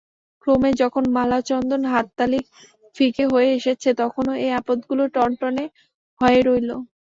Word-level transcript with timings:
ক্রমে 0.43 0.71
যখন 0.81 1.03
মালাচন্দন 1.15 1.81
হাততালি 1.91 2.39
ফিকে 2.95 3.25
হয়ে 3.33 3.49
এসেছে 3.57 3.89
তখনো 4.01 4.31
এ 4.39 4.57
আপদগুলো 4.59 5.03
টনটনে 5.15 5.65
হয়ে 6.21 6.39
রইল। 6.41 6.69